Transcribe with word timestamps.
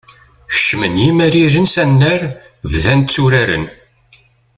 Kecmen 0.53 0.95
yimariren 1.01 1.65
s 1.73 1.75
anrar, 1.83 2.21
bdan 2.71 3.01
tturaren. 3.03 3.65